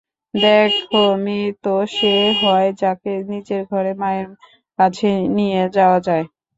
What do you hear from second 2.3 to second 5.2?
হয় যাকে নিজের ঘরে মায়ের কাছে